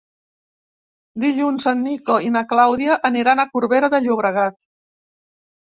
Dilluns 1.25 1.67
en 1.73 1.85
Nico 1.89 2.17
i 2.29 2.33
na 2.39 2.45
Clàudia 2.55 2.97
aniran 3.13 3.45
a 3.45 3.49
Corbera 3.55 3.95
de 3.97 4.05
Llobregat. 4.09 4.63